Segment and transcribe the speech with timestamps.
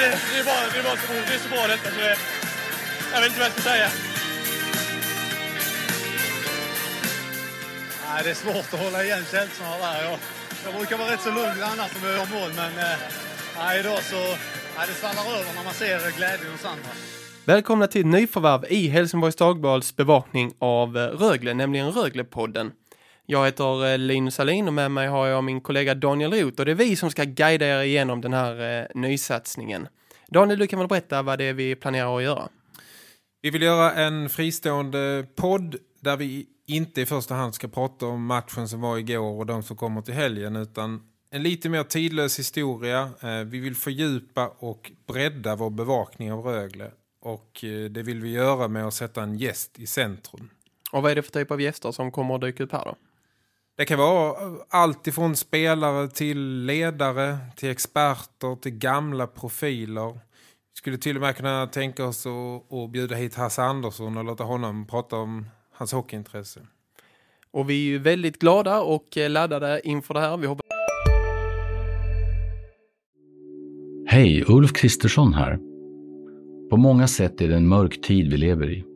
[0.00, 2.16] Det, är bara, det, är bara så, det är så bra detta så det,
[3.12, 3.88] jag vet inte vad jag ska säga.
[8.08, 10.04] Nej, det är svårt att hålla igen känslorna där.
[10.04, 10.18] Jag,
[10.64, 12.98] jag brukar vara rätt så lugn annars om jag gör mål, men eh,
[13.58, 14.22] nej, idag så
[14.76, 16.90] nej, det svallar över när man ser glädjen hos andra.
[17.44, 22.72] Välkomna till nyförvärv i Helsingborgs Dagblads bevakning av eh, Rögle, nämligen Röglepodden.
[23.28, 26.66] Jag heter eh, Linus Alin och med mig har jag min kollega Daniel Roth och
[26.66, 29.88] det är vi som ska guida er igenom den här eh, nysatsningen.
[30.28, 32.48] Daniel, du kan väl berätta vad det är vi planerar att göra?
[33.42, 38.26] Vi vill göra en fristående podd där vi inte i första hand ska prata om
[38.26, 42.38] matchen som var igår och de som kommer till helgen utan en lite mer tidlös
[42.38, 43.10] historia.
[43.20, 48.30] Eh, vi vill fördjupa och bredda vår bevakning av Rögle och eh, det vill vi
[48.30, 50.50] göra med att sätta en gäst i centrum.
[50.92, 52.96] Och vad är det för typ av gäster som kommer att dyka upp här då?
[53.78, 54.36] Det kan vara
[54.68, 60.12] allt ifrån spelare till ledare, till experter, till gamla profiler.
[60.12, 64.24] Vi skulle till och med kunna tänka oss att, att bjuda hit Hasse Andersson och
[64.24, 66.60] låta honom prata om hans hockeyintresse.
[67.50, 70.36] Och vi är ju väldigt glada och laddade inför det här.
[70.36, 70.66] Vi hoppas...
[74.06, 75.56] Hej, Ulf Kristersson här.
[76.70, 78.95] På många sätt är det en mörk tid vi lever i.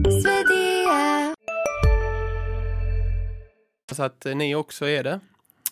[3.91, 5.19] Hoppas att eh, ni också är det.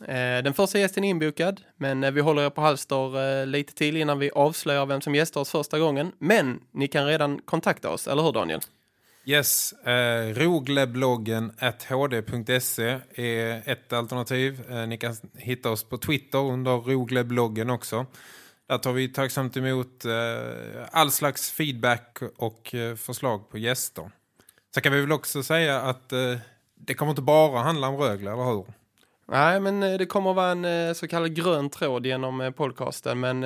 [0.02, 3.98] Eh, den första gästen är inbokad, men eh, vi håller er på halster lite till
[3.98, 6.12] innan vi avslöjar vem som gästar oss första gången.
[6.20, 8.60] Men ni kan redan kontakta oss, eller hur Daniel?
[9.26, 14.62] Yes, eh, roglebloggen at hd.se är ett alternativ.
[14.70, 18.06] Eh, ni kan hitta oss på Twitter under roglebloggen också.
[18.68, 20.12] Där tar vi tacksamt emot eh,
[20.92, 24.12] all slags feedback och eh, förslag på gäster.
[24.76, 26.38] Så kan vi väl också säga att eh,
[26.80, 28.66] det kommer inte bara handla om Rögle, eller hur?
[29.32, 32.52] Nej, men eh, det kommer att vara en eh, så kallad grön tråd genom eh,
[32.52, 33.20] podcasten.
[33.20, 33.42] Men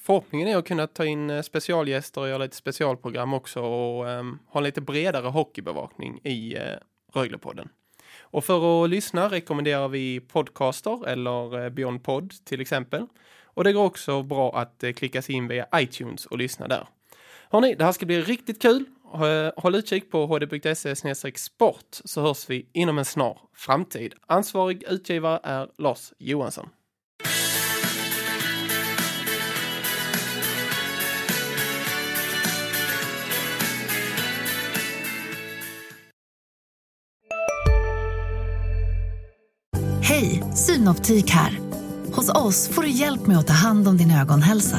[0.00, 4.60] förhoppningen är att kunna ta in specialgäster och göra lite specialprogram också och um, ha
[4.60, 6.62] en lite bredare hockeybevakning i uh,
[7.12, 7.68] Röglepodden.
[8.20, 13.06] Och för att lyssna rekommenderar vi Podcaster eller Beyond Pod till exempel.
[13.44, 16.88] Och det går också bra att klicka sig in via iTunes och lyssna där.
[17.50, 18.84] Hörrni, det här ska bli riktigt kul.
[19.56, 20.94] Håll utkik på hd.se
[21.36, 24.14] sport så hörs vi inom en snar framtid.
[24.26, 26.68] Ansvarig utgivare är Lars Johansson.
[40.02, 41.58] Hej, Synoptik här.
[42.12, 44.78] Hos oss får du hjälp med att ta hand om din ögonhälsa.